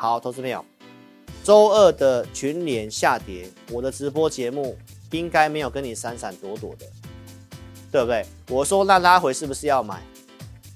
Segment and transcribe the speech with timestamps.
[0.00, 0.64] 好，投资朋友，
[1.42, 4.76] 周二的群联下跌，我的直播节目
[5.10, 6.86] 应该没有跟你闪闪躲躲的，
[7.90, 8.24] 对不对？
[8.48, 10.00] 我说那拉回是不是要买？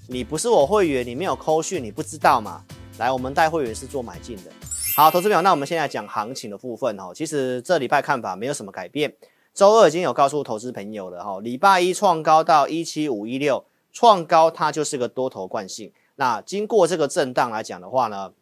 [0.08, 2.64] 你不是我会员，你没有扣讯，你不知道吗？
[2.98, 4.50] 来，我们带会员是做买进的。
[4.96, 7.12] 好，投资朋友，那我们现在讲行情的部分哦。
[7.14, 9.14] 其实这礼拜看法没有什么改变，
[9.54, 11.38] 周二已经有告诉投资朋友了哈。
[11.38, 15.92] 礼拜一创高到一七五一六，创高它就是个多头惯性。
[16.16, 18.32] 那经过这个震荡来讲的话呢，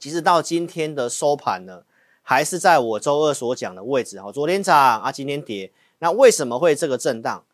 [0.00, 1.82] 其实到今天的收盘呢，
[2.22, 4.32] 还是在我周二所讲的位置哈。
[4.32, 7.44] 昨天涨啊，今天跌，那为什么会这个震荡？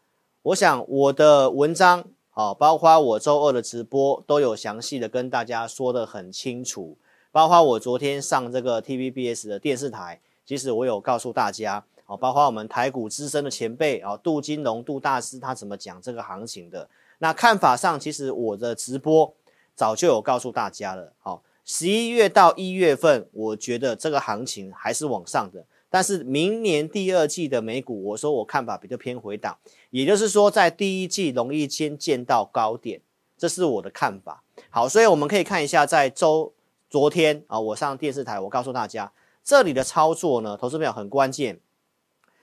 [0.43, 6.97] 我想我的文章啊，包括我周二的直播都有详细的跟大家说得很清楚，
[7.33, 16.89] 包括我昨天上这个 TVBS 的电视台，其实我有告诉大家啊，包括我们台股资深的前辈啊，杜金龙杜大师他怎么讲这个行情的。
[17.19, 19.35] 那看法上，其实我的直播
[19.75, 21.43] 早就有告诉大家了，好。
[21.67, 25.67] 十一月到一月份，我觉得这个行情还是往上的。
[25.91, 29.59] 但是明年第二季的美股，我说我看法比较偏回档，
[29.91, 33.01] 也就是说在第一季容易先见到高点，
[33.37, 34.45] 这是我的看法。
[34.71, 36.55] 好，所以我们可以看一下，在周
[36.89, 41.59] 昨天啊，我上电视台，我告诉大家，这里的操作呢，投资朋友很关键。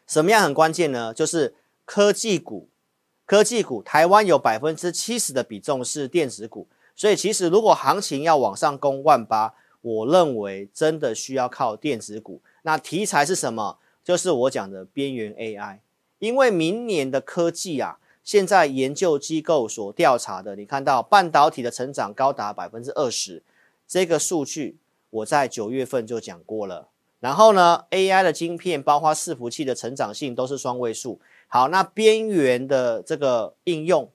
[0.05, 1.13] 什么样很关键呢？
[1.13, 2.67] 就是科技股，
[3.25, 6.67] 科技股，台湾有百分之七十的比重是电子股。
[6.95, 12.41] 所以其实如果行情要往上攻万八，我认为真的需要靠电子股。
[12.61, 13.77] 那题材是什么？
[14.03, 15.79] 就是我讲的边缘 AI。
[16.19, 23.43] 因为明年的科技啊，现在研究机构所调查的，你看到半导体的成长高达百分之二十，
[23.85, 24.77] 这个数据
[25.09, 26.87] 我在九月份就讲过了。
[27.19, 31.19] 然后呢，AI 的晶片包括伺服器的成长性都是双位数。
[31.47, 34.09] 好，那边缘的这个应用。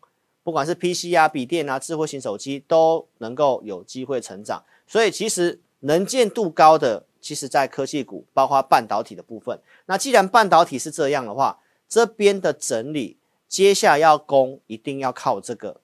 [0.49, 9.61] 不管是 PC 啊、笔电啊、智慧型手机都能够有机会成长，所以其实能见度高的，其实在科技股，包括半导体的部分。
[9.85, 15.83] 那既然半导体是这样的话，这边的整理，接下来要攻，一定要靠这个，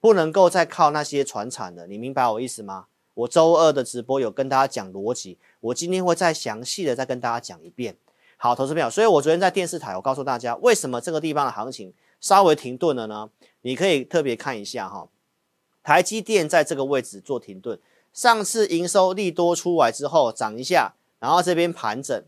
[0.00, 1.86] 不能够再靠那些传产的。
[1.86, 2.86] 你明白我意思吗？
[3.12, 7.98] 我周二的直播有跟大家讲逻辑，我今天会再详细的再跟大家讲一遍。
[8.38, 11.92] 好，投资朋友，所以我昨天在电视台，我告诉大家，为什么这个地方的行情
[12.24, 13.28] 稍微停顿了呢？
[13.60, 15.10] 你可以特别看一下哈，
[15.82, 17.78] 台积电在这个位置做停顿，
[18.14, 22.24] 上次营收利多出来之后涨一下，然后这边盘整。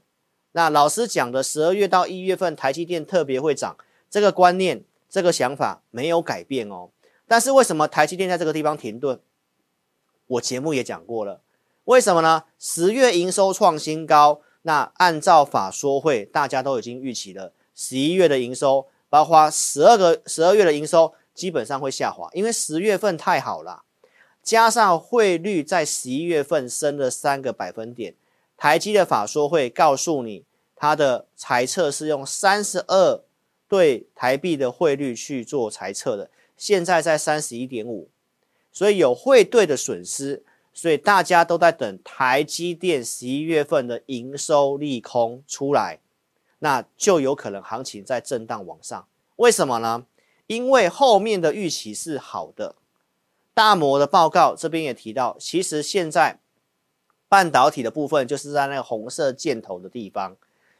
[0.52, 3.74] 那老师讲的十二月到一月份台积电特别会涨，
[4.10, 6.90] 这个观念、这个想法没有改变哦。
[7.26, 9.18] 但是为什么台积电在这个地方停顿？
[10.26, 11.40] 我节目也讲过了，
[11.84, 12.44] 为什么呢？
[12.58, 21.14] 十月营收创新高，那按照法说会，大家都已经预期了，十一月的营收，包括十二个十二月的营收。
[21.36, 23.82] 基本上会下滑，因为十月份太好了，
[24.42, 28.14] 加上汇率在十一月份升了三个百分点。
[28.56, 33.20] 台积的法说会告诉你，它的财测是用三十二
[33.68, 38.08] 对台币的汇率去做财测的，现在在三十一点五，
[38.72, 45.98] 所以有汇兑的损失，所以大家都在等台积电十一月份的营收利空出来，
[46.66, 49.06] 那就有可能行情在震荡往上。
[49.36, 50.04] 为什么呢？
[50.48, 52.74] 因为后面的预期是好的，
[53.54, 56.40] 大摩的报告这边也提到，其实现在
[57.28, 60.36] 半导体的部分就是在那个红色箭头的地方，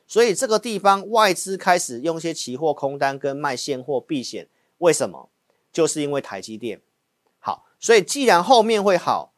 [0.09, 4.49] 所以这个地方外资开始用一些期货空单跟卖现货避险，
[4.79, 5.31] 为什么？
[5.73, 6.81] 就是因为台积电
[7.39, 9.33] 好，所以既然后面会好，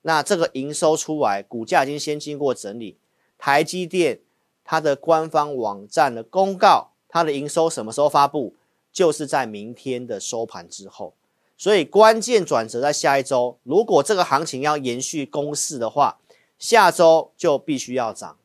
[0.00, 2.96] 那这个营收出来，股价已经先经过整理，
[3.36, 4.20] 台积电
[4.64, 8.54] 它的官方网站的公告，它的营收什么时候发布？
[8.92, 11.14] 就是在明天的收盘之后，
[11.56, 13.58] 所以关键转折在下一周。
[13.62, 16.18] 如果这个行情要延续攻势的话，
[16.58, 18.36] 下周就必须要涨，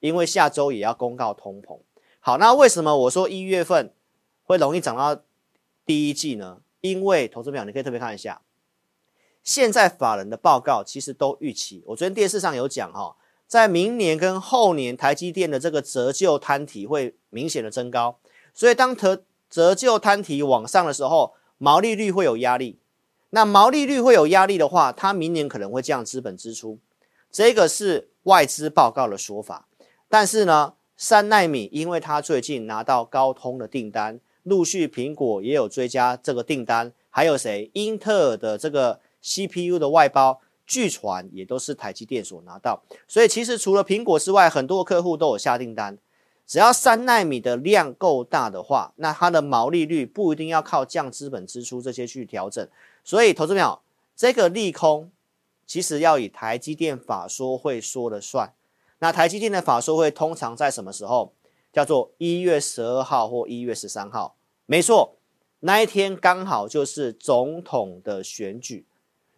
[0.00, 1.78] 因为下周也要公告通膨。
[2.18, 3.94] 好，那为什么我说一月份
[4.42, 5.22] 会容易涨到
[5.86, 6.62] 第一季呢？
[6.80, 8.42] 因为投资朋友，你可以特别看一下，
[9.44, 11.84] 现在法人的报告其实都预期。
[11.86, 13.14] 我昨天电视上有讲哈，
[13.52, 18.18] 在明年跟后年，台积电的这个折旧摊体会明显的增高，
[18.54, 22.78] 所以当特折旧摊提往上的时候，毛利率会有压力。
[23.28, 26.78] 那毛利率会有压力的话，它明年可能会降资本支出，
[27.30, 29.68] 这个是外资报告的说法。
[30.08, 37.70] 但是呢，三奈米因为它最近拿到高通的订单，陆续苹果也有追加这个订单，还有谁？
[37.74, 42.82] 英特尔的这个 CPU 的外包，据传也都是台积电所拿到。
[43.08, 45.98] 所以其实除了苹果之外，很多客户都有下订单。
[46.46, 52.68] 只要三奈米的量够大的话，那它的毛利率不一定要靠降资本支出这些去调整。
[53.04, 53.80] 所以，投资朋友，
[54.14, 55.10] 这个利空
[55.66, 58.52] 其实要以台积电法说会说了算。
[58.98, 61.32] 那台积电的法说会通常在什么时候？
[61.72, 64.36] 叫做一月十二号或一月十三号。
[64.66, 65.16] 没错，
[65.60, 68.84] 那一天刚好就是总统的选举，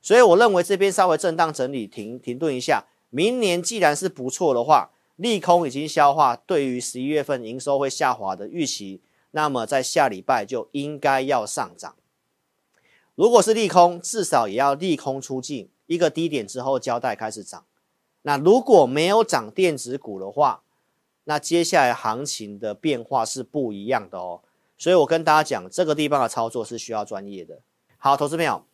[0.04, 2.84] 所以我认为这边稍微震荡整理，停停顿一下。
[3.08, 11.96] 明年既然是不错的话，利空已经消化，对于十一月份营收会下滑的预期，那么在下礼拜就应该要上涨。
[13.14, 17.64] 如果是利空，至少也要利空出尽，一个低点之后交代开始涨。
[18.20, 20.64] 那如果没有涨电子股的话，
[21.24, 24.42] 那接下来行情的变化是不一样的哦。
[24.76, 27.60] 所以我跟大家讲，这个地方的操作是需要专业的。
[27.96, 28.66] 好，投资朋友，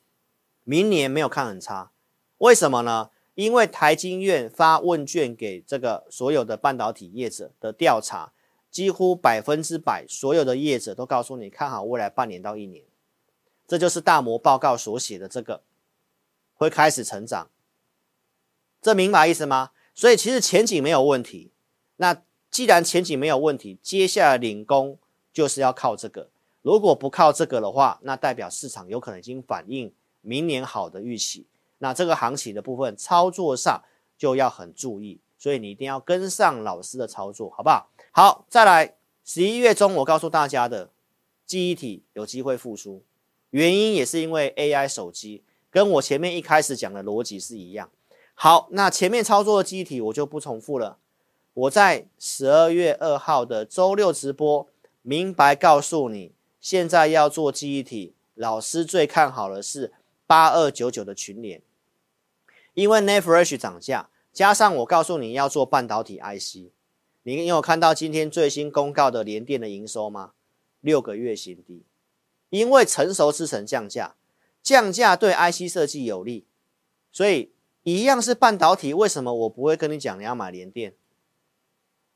[0.70, 1.90] 明年没有看很差，
[2.38, 3.10] 为什么呢？
[3.34, 8.32] 因为台经院发问卷给这个所有的半导体业者的调查，
[8.70, 12.84] 几乎百分之百所有的业者都告诉你看好未来半年到一年。
[13.66, 15.64] 这就是大摩报告所写的这个
[16.54, 17.50] 会开始成长，
[18.80, 19.72] 这明白意思吗？
[19.92, 21.50] 所以其实前景没有问题。
[21.96, 24.96] 那既然前景没有问题，接下来领功
[25.32, 26.28] 就是要靠这个。
[26.62, 31.46] 如果不靠这个的话，那代表市场有可能已经反映明年好的预期。
[31.78, 33.82] 那这个行情的部分操作上
[34.18, 37.88] 就要很注意，所以你一定要跟上老师的操作，好不好？
[38.12, 40.90] 好，再来十一月中我告诉大家的
[41.46, 43.02] 记忆体有机会复苏。
[43.50, 47.90] 原因也是因为 AI 手机跟我前面一开始讲的逻辑是一样。
[48.34, 50.98] 好，那前面操作的记忆体我就不重复了。
[51.52, 54.68] 我在十二月二号的周六直播，
[55.02, 59.92] 明白告诉你，现在要做记忆体，老师最看好的是
[60.30, 61.60] 八二九九的群联，
[62.74, 66.70] 因为 NAND Flash 涨价，加上我告诉你要做半导体 IC，
[67.24, 70.34] 你有看到今天最新公告的联电的营收吗？
[70.80, 71.82] 六个月新低。
[72.50, 74.14] 因为成熟制程降价，
[74.62, 76.46] 降价对 IC 设计有利，
[77.10, 77.50] 所以
[77.82, 78.94] 一样是半导体。
[78.94, 80.94] 为什么我不会跟你讲你要买联电？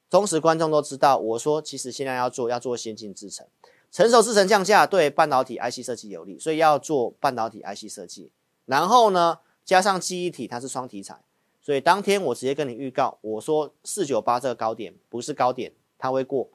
[0.08, 3.48] 忠实观众都知道，我说其实现在要做要做先进制程，
[3.94, 8.32] 成熟制程降价对半导体 IC 设计有利，所以要做半导体 IC 设计。
[8.64, 11.20] 然后呢，加上记忆体它是双题材，
[11.62, 16.48] 所以当天我直接跟你预告，我说四九八这个高点不是高点，它会过。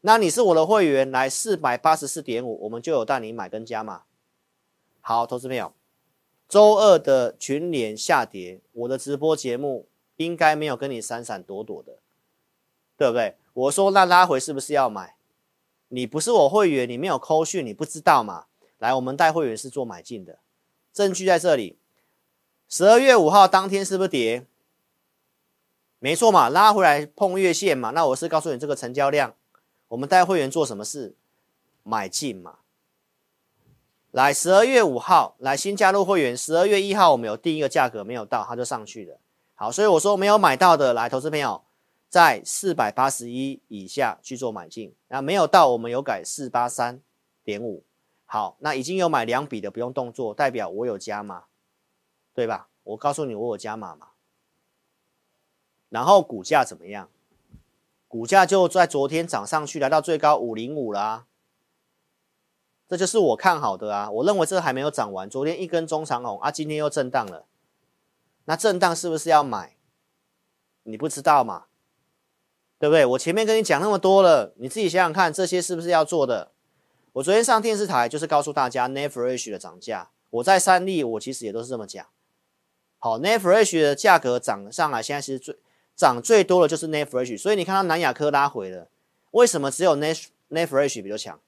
[0.00, 4.02] 那你是我的会员，来四百八十四点五，我们就有带你买跟加码。
[5.00, 5.72] 好，投资朋友，
[6.48, 9.86] 周二的群联下跌，我的直播节目
[10.16, 11.98] 应该没有跟你闪闪躲躲的，
[12.96, 13.36] 对不对？
[13.52, 15.14] 我说那拉回是不是要买？
[15.90, 18.46] 你不是我会员，你没有扣讯，你不知道嘛？
[18.78, 20.38] 来，我们带会员是做买进的，
[20.92, 21.76] 证据在这里。
[22.68, 24.46] 十二月五号当天是不是跌？
[25.98, 27.90] 没错嘛，拉回来碰月线嘛。
[27.90, 29.34] 那我是告诉你这个成交量。
[29.88, 31.14] 我们带会员做什么事？
[31.82, 32.58] 买进嘛。
[34.12, 39.18] 来，十二月五号来新加入会员，十二月一号我们有定一个价格没有到，它就上去了。
[39.56, 41.62] 好，所以我说没有买到的，来，投资朋友
[42.10, 44.94] 在四百八十一以下去做买进。
[45.08, 47.00] 那没有到，我们有改四八三
[47.42, 47.84] 点五。
[48.26, 51.44] 好，那已经有买两笔的不用动作，代表我有加码，
[52.34, 52.68] 对吧？
[52.82, 54.08] 我告诉你我有加码嘛。
[55.88, 57.08] 然后股价怎么样？
[58.08, 61.26] 股价就在昨天涨上去，来到最高五零五啦，
[62.88, 64.10] 这就是我看好的啊！
[64.10, 67.46] 我认为这还没有涨完，昨天一根中长红啊，今天又震荡了，
[68.46, 69.76] 那震荡是不是要买？
[70.82, 71.66] 你不知道嘛？
[72.80, 73.06] 对不对？
[73.06, 76.50] 我前面跟你讲那么多了，你自己想想看，这些是不是要做的？
[77.12, 82.04] 我昨天上电视台就是告诉大家，NAND Flash 的涨价，我在三立我其实也都是这么讲。
[82.98, 85.56] 好，NAND Flash 的价格涨上来，现在其实最。
[85.96, 88.88] 涨最多的就是 NAND Flash，所以你看到南亚科拉回了，
[89.32, 91.38] 为什么只有 NAND Flash 比较强？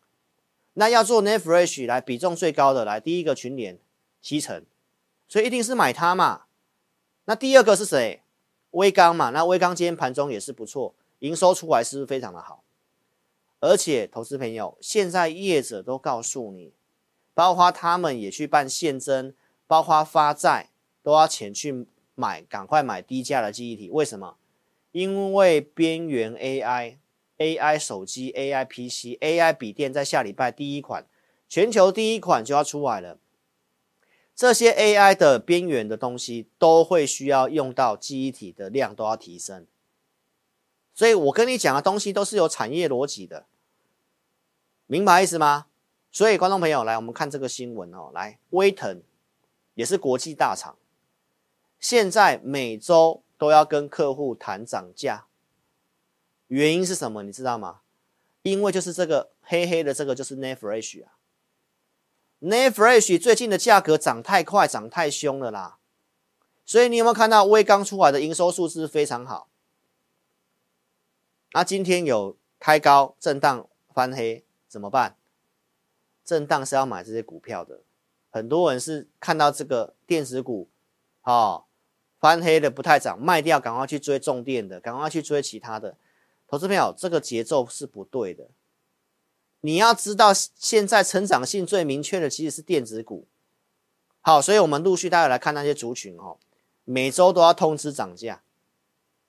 [0.74, 3.78] 那要做 NAND Flash 来比重最高的来，第一个群联
[4.20, 4.62] 七成，
[5.26, 6.42] 所以一定是买它嘛。
[7.24, 8.20] 那第二个是谁？
[8.72, 9.30] 威刚嘛。
[9.30, 12.64] 那威刚今天盘中也是不错，营收出来是不是非常的好？
[13.60, 16.72] 而且投资朋友，现在业者都告诉你，
[17.32, 19.32] 包括他们也去办现增，
[19.68, 21.86] 包括发债，都要钱去
[22.16, 24.36] 买，赶快买低价的记忆体，为什么？
[24.90, 26.96] 因为边缘 AI、
[27.38, 31.06] AI 手机、AI PC、AI 笔电在下礼拜第一款，
[31.48, 33.18] 全球第一款就要出来了。
[34.34, 39.66] 这些 AI 的边缘的东西都会需要用到记忆体的量都要提升，
[40.94, 43.46] 所以我跟你讲的东西都是有产业逻辑的，
[44.86, 45.66] 明白意思吗？
[46.10, 49.02] 所以观众朋友来，我们看这个新闻哦，来，威腾
[49.74, 50.76] 也是国际大厂，
[51.78, 53.22] 现在每周。
[53.38, 55.26] 都要跟客户谈涨价，
[56.46, 57.24] 原因是什么？
[57.24, 57.80] 你知道吗？
[58.42, 61.18] 因为就是这个黑黑的这个就是 NAND Flash 啊
[62.40, 65.78] ，NAND Flash 最近的价格涨太快，涨太凶了啦。
[66.64, 69.48] 所以你有没有看到威刚出来的营收数字非常好？
[71.54, 75.16] 那今天有开高震荡翻黑怎么办？
[76.24, 77.80] 震荡是要买这些股票的，
[78.30, 80.68] 很多人是看到这个电子股，
[81.22, 81.64] 哦，
[82.18, 85.96] 翻黑的不太涨，卖掉，赶快去追重电的，赶快去追其他的。
[86.46, 88.48] 投资朋友，这个节奏是不对的。
[89.60, 93.26] 你要知道，现在成长性最明确的其实是电子股。
[94.20, 96.38] 好，所以我们陆续大家来看那些族群哦，
[96.84, 98.42] 每周都要通知涨价，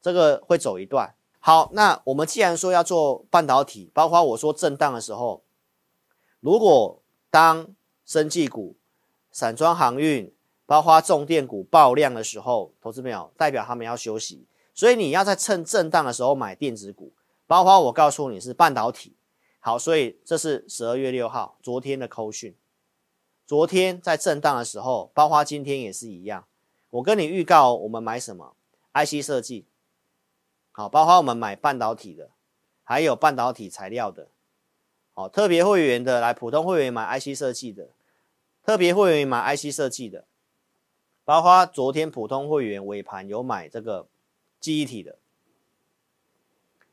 [0.01, 1.15] 这个会走一段。
[1.45, 5.43] 好，那我们既然说要做半导体，包括我说震荡的时候。
[6.39, 7.67] 如果当
[8.05, 8.77] 生技股、
[9.29, 10.33] 散装航运、
[10.65, 17.11] 包括重电股爆量的时候，投资朋友代表他们要休息，所以你要在趁震荡的时候买电子股，
[17.45, 19.13] 包括我告诉你是半导体。
[19.59, 22.55] 好，所以这是十二月六号昨天的扣讯。
[23.45, 26.45] 昨天在震荡的时候，包括今天也是一样。
[26.91, 28.55] 我跟你预告，我们买什么
[28.93, 29.65] ？IC 设计。
[30.73, 32.31] 好，包括我们买半导体的，
[32.83, 34.27] 还有半导体材料的。
[35.13, 37.89] 好，特别会员的来，普通会员买 IC 设计的，
[38.65, 40.25] 特别会员买 IC 设计的，
[41.23, 44.07] 包括昨天普通会员尾盘有买这个
[44.59, 45.19] 记忆体的，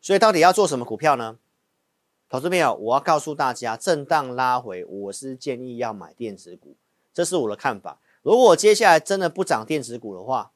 [0.03, 1.39] 所以到底要做什么股票呢？
[2.29, 6.77] 投资朋友，我要告诉大家，震荡拉回，我是建议要买电子股，
[7.15, 7.99] 这是我的看法。
[8.21, 10.53] 如果接下来真的不涨电子股的话，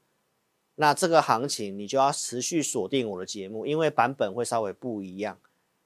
[0.77, 5.39] 那这个行情你就要持续锁定我的节目，因为版本会稍微不一样。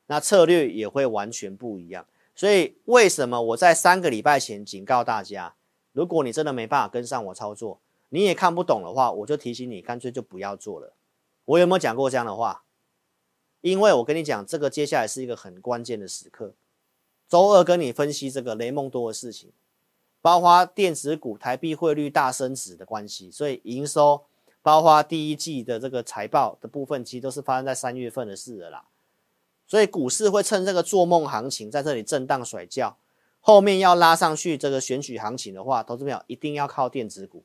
[0.06, 5.54] 那策略也会完全不一样，所以为什么我在三个礼拜前警告大家，
[5.92, 7.78] 如果你真的没办法跟上我操作，
[8.08, 10.94] 你也看不懂的话，我就提醒你，干脆就不要做了。
[11.44, 12.62] 我有没有讲过这样的话？
[13.60, 16.54] 因为我跟你讲，这个接下来是一个很关键的时刻。
[17.28, 19.50] 周二跟你分析这个雷梦多的事情，
[20.22, 24.24] 包括电子股台币汇率大升值的关系，所以营收
[24.62, 28.84] 包括第一季的这个财报的部分，其实都是发生在三月份的事了啦。
[29.66, 32.96] 所以股市会趁这个做梦行情在这里震荡甩轿，
[33.40, 37.44] 后面要拉上去这个选举行情的话，投资朋友一定要靠电子股，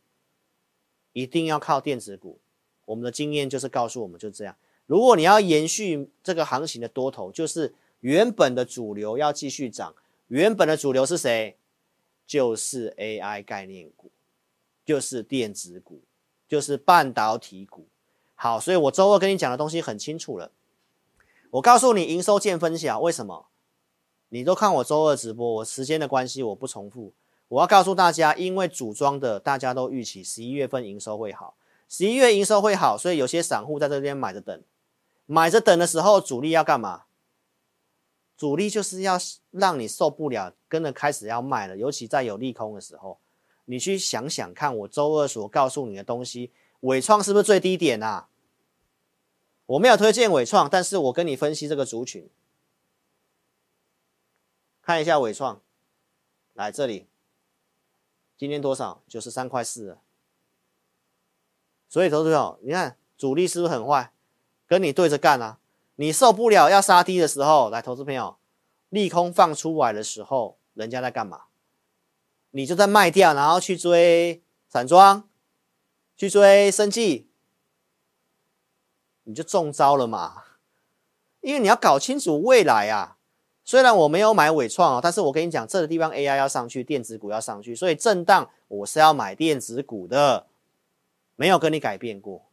[1.11, 2.39] 一定要靠电子股。
[2.85, 4.55] 我们的经验就是告诉我们就这样。
[4.85, 9.95] 如果你要延续这个行情的多头，就是原本的主流要继续涨。
[10.27, 11.57] 原本的主流是谁？
[12.25, 14.09] 就是 AI 概念股，
[14.85, 16.01] 就是电子股，
[16.53, 17.87] 就是半导体股。
[18.35, 20.51] 好，所以我周二跟你讲的东西很清楚了。
[21.49, 23.47] 我告诉你，营收见分晓，为什么？
[24.29, 27.11] 你都看我周二直播，我时间的关系我不重复。
[27.47, 31.55] 我要告诉大家，因为组装的大家都预期十一月份营收会好，
[31.89, 34.61] 十一月营收会好，所以有些散户在这边买着等，
[35.25, 37.05] 买着等的时候，主力要干嘛？
[38.37, 39.17] 主力就是要
[39.49, 41.75] 让你受不了，跟着开始要卖了。
[41.75, 43.17] 尤其在有利空的时候，
[43.65, 46.51] 你去想想看，我周二所告诉你的东西，
[46.81, 48.27] 伟创是不是最低点啊？
[49.65, 52.29] 我没有推荐伟创，但是我跟你分析这个族群，
[54.81, 55.61] 看一下伟创，
[56.53, 57.07] 来这里，
[58.37, 59.01] 今天多少？
[59.07, 59.97] 九十三块四。
[61.87, 64.11] 所以投资朋友，你看主力是不是很坏？
[64.67, 65.59] 跟你对着干啊！
[65.95, 68.37] 你受不了要杀低的时候，来，投资朋友，
[68.89, 71.43] 利空放出来的时候，人家在干嘛？
[72.55, 75.27] 你就在卖掉，然后去追散装，
[76.15, 77.27] 去追生计。
[79.23, 80.43] 你就中招了嘛，
[81.41, 83.17] 因为你要搞清楚未来啊。
[83.65, 90.47] 虽然我没有买伟创啊，但是我跟你讲，这个地方 AI 要上去，电子股要上去，所以震荡我是要买电子股的，
[91.35, 92.45] 没有跟你改变过。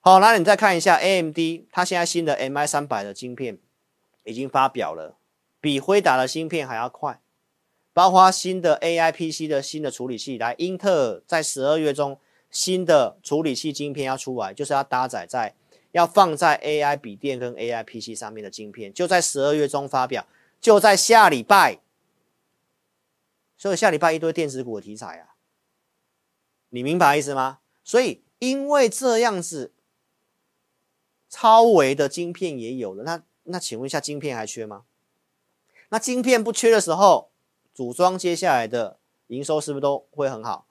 [0.00, 1.38] 好，那你再看一下 AMD，
[1.72, 3.58] 它现在新的 MI 三百的晶片
[4.24, 5.16] 已经发表了，
[5.60, 7.22] 比辉达的芯片还要快，
[7.94, 12.20] 包括新的 AI PC 的新的处理器，来，英特尔在十二月中。
[12.50, 15.56] 新的处理器晶片要出来，就是要搭载在
[15.90, 20.24] 要放在 AI 笔电跟 AI PC 上面的晶片，就在十二月中发表，
[20.60, 21.80] 就在下礼拜。
[23.56, 25.34] 所以下礼拜一堆电子股的题材啊，
[26.68, 27.58] 你明白意思吗？
[27.82, 29.72] 所以因为这样子，
[31.28, 34.84] 超微的晶片也有了，那那请问一下，晶片还缺吗？
[35.88, 37.32] 那晶片不缺的时候，
[37.74, 40.66] 组装接下来的营收是不是都会很好？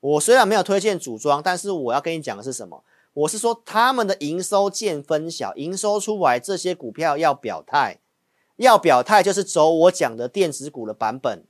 [0.00, 2.84] 我虽然没有推荐组装，但是我要跟你讲的是什么？
[3.12, 7.98] 我是说他们的营收见分晓，营收出来，这些股票要表态，
[8.56, 11.44] 要表态就是走我讲的电子股的版本，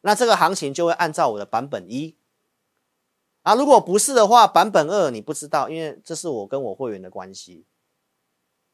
[0.00, 2.16] 那这个行情就会按照我的版本一
[3.42, 7.64] 啊，如果不是的话，版本二你不知道，因为这是我跟我会员的关系。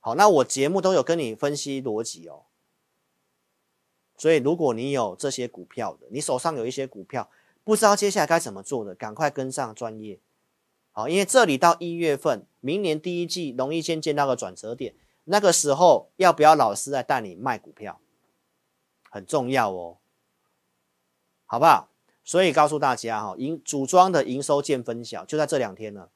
[0.00, 2.44] 好，那我节目都有跟你分析逻辑哦，
[4.24, 7.28] 所以如果你有这些股票的，你手上有一些股票。
[7.62, 10.18] 不知道接下来该怎么做的，赶快跟上专业。
[10.92, 18.00] 好，因为这里到一月份，明年第一季容易先见到个转折点，那个时候要不要老师来带你卖股票，
[19.10, 19.98] 很重要哦，
[21.44, 21.90] 好不好？
[22.24, 26.08] 所以告诉大家哈，营组装的营收见分晓，就在这两天了。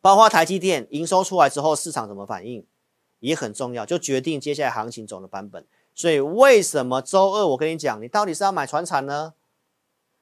[0.00, 2.66] 包括台积电营收出来之后，市场怎么反应
[3.20, 5.64] 也很重要，就决定接下来行情走的版本。
[5.94, 9.34] 所以为什么周二我跟你讲，你到底是要买船产呢，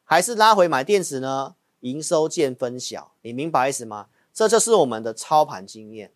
[0.05, 1.55] 还是拉回买电子呢？
[1.81, 4.09] 营收见分晓，你明白意思吗？
[4.35, 6.13] 这就是我们的操盘经验。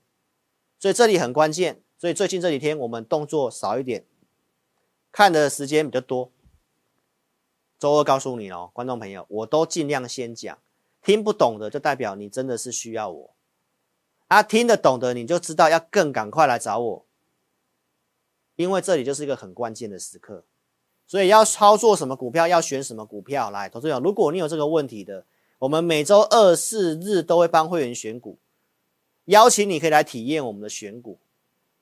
[0.79, 1.81] 所以这里很关键。
[1.97, 4.05] 所以最近这几天我们动作少一点，
[5.11, 6.31] 看的时间比较多。
[7.79, 10.59] 周二告诉你哦，观众朋友，我都尽量先讲，
[11.03, 13.35] 听不懂的就代表你真的是需要我。
[14.27, 17.04] 啊，听得懂的你就知道要更赶快来找我，
[18.57, 20.45] 因为这里就是一个很关键的时刻，
[21.07, 25.27] 所以要操作什么股票，要选什么股票来，投资者，如果你有这个问题的，
[25.59, 28.39] 我们每周二、四、日都会帮会员选股，
[29.27, 31.19] 邀请你可以来体验我们的选股，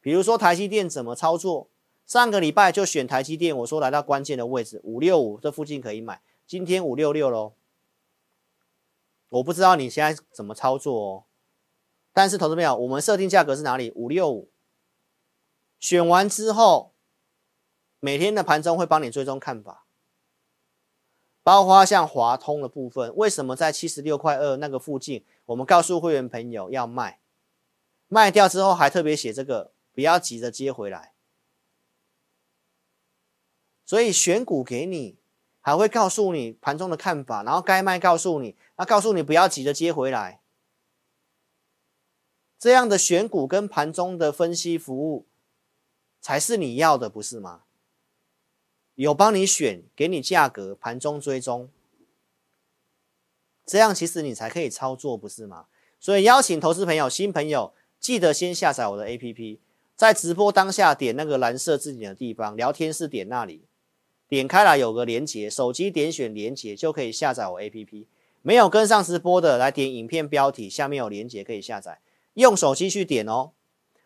[0.01, 1.69] 比如说台积电怎么操作，
[2.07, 7.53] 上个礼拜就选台积电，我说来到关键的位置五六五这附近可以买，今天五六六喽，
[9.29, 11.25] 我不知道你现在怎么操作哦。
[12.15, 13.91] 但是，投资朋友，我们设定价格是哪里？
[13.95, 14.49] 五六五。
[15.83, 16.95] 选完之后，
[17.99, 19.85] 每天的盘中会帮你追踪看法，
[21.43, 27.21] 包括像华通的部分，为什么在七十六块二那个附近，我们告诉会员朋友要卖，
[28.07, 31.15] 卖掉之后还特别写这个，不要急着接回来。
[33.85, 35.19] 所以选股给你，
[35.61, 40.41] 还会告诉你盘中的看法，然后该卖告诉你，那告诉你不要急着接回来。
[42.57, 45.27] 这样的选股跟盘中的分析服务，
[46.23, 47.65] 才是你要的，不是吗？
[48.95, 51.69] 有帮你选，给你价格，盘中追踪，
[53.67, 55.67] 这样其实你才可以操作，不是吗？
[55.99, 59.59] 所以邀请投资朋友、新朋友，记得先下载我的 APP，
[59.97, 63.65] 在直播当下点那个蓝色字典的地方，聊天室点那里，
[64.29, 68.07] 点开来有个连接，手机点选连接就可以下载我 APP。
[68.43, 72.01] 没有跟上直播的，来点影片标题，下面有连接可以下载。
[72.35, 73.53] 用手机去点哦，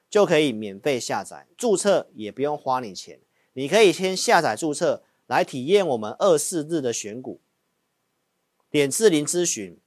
[0.09, 3.21] 就可以免费下载，注册也不用花你钱。
[3.53, 7.41] 你可以先下载注册来体验我们二四日的选股。
[8.71, 9.79] 点智林咨询，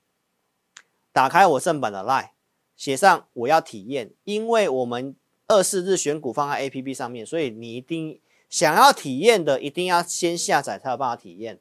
[1.12, 2.30] 打开我正版的 LINE，
[2.76, 4.12] 写上我要体验。
[4.24, 5.16] 因为我们
[5.48, 11.60] 二四日选股放在 APP 上面，所以你一定想要体验的，一定要先下载才有办法体验。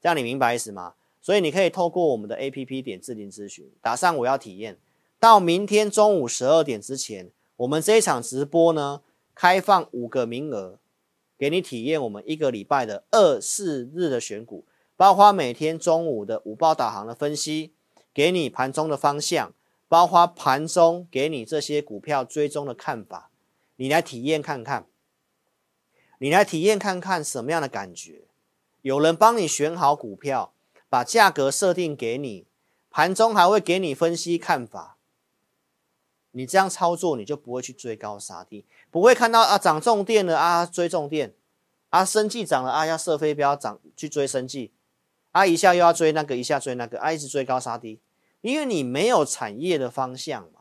[0.00, 0.94] 这样你明白意思吗？
[1.20, 4.78] 所以你可以透过我们的 APP 点智林咨询，打上我要体验。
[5.18, 10.80] 到明天中午十二点之前，我们这一场直播呢，开放五个名额，
[11.38, 14.64] 给你体验我们一个礼拜的二四日的选股，
[14.96, 17.72] 包括每天中午的午报导航的分析，
[18.12, 19.52] 给你盘中的方向，
[19.88, 23.30] 包括盘中给你这些股票追踪的看法，
[23.76, 24.86] 你来体验看看，
[26.18, 28.22] 你来体验看看什么样的感觉？
[28.82, 30.52] 有人帮你选好股票，
[30.88, 32.48] 把价格设定给你，
[32.90, 34.93] 盘中还会给你分析看法。
[36.36, 41.32] 你这样操作，你就不会去追高杀低，不会看到啊涨重电了啊追重电，
[41.90, 44.72] 啊生计涨了啊要射飞镖涨去追生计，
[45.30, 48.00] 啊一下又要追那个一下追那个啊一直追高杀低，
[48.40, 50.60] 因为你没有产业的方向嘛，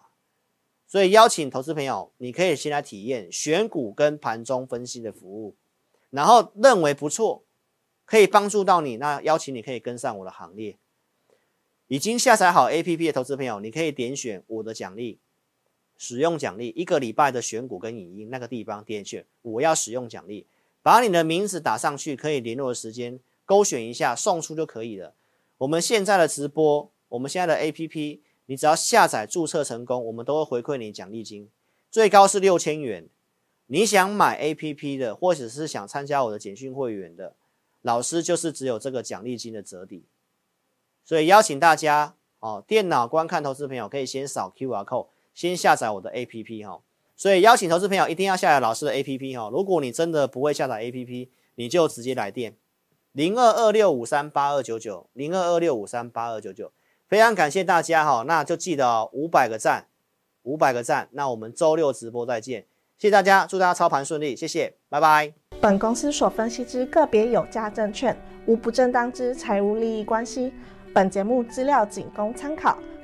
[0.87, 5.55] 所以邀请投资朋友，你可以先来体验选股跟盘中分析的服务，
[6.11, 7.43] 然后认为不错，
[8.05, 10.77] 可以帮助到你，那邀请你可以跟上我的行列。
[11.87, 15.19] 已经下载好 APP 的投资朋友，你可以点选我的奖励。
[16.03, 20.45] 使用奖励一个礼拜的选股跟影音那个地方点选，我要使用奖励，
[20.81, 25.13] 把你的名字打上去，可以联络的时间勾选一下送出就可以了。
[25.59, 31.47] 我们现在的直播，我们现在的 APP，你只要下载注册成功，我们都会回馈你奖励金，
[31.89, 33.07] 最高是六千元。
[33.67, 37.33] 你想买 APP 的，或者是想参加我的简讯会员的，
[37.81, 40.03] 老师就是只有这个奖励金的折抵。
[41.05, 45.07] 所以邀请大家哦，电脑观看投资朋友可以先扫 QR code。
[45.33, 46.81] 先下载我的 APP 哈，
[47.15, 49.49] 所以邀请投资朋友一定要下载老师的 APP 哈。
[49.51, 52.55] 如果你真的不会下载 APP，你就直接来电
[53.11, 56.71] 零二二六五三八二九九零二二六五三八二九九。
[57.07, 59.85] 非常感谢大家哈，那就记得五百个赞，
[60.43, 61.09] 五百个赞。
[61.11, 62.65] 那我们周六直播再见，
[62.97, 65.31] 谢谢大家，祝大家操盘顺利，谢谢，拜拜。
[65.61, 70.51] 本公司所分析之个别有价证券，无不正当之财务利益关系。
[70.91, 72.77] 本节目资料仅供参考。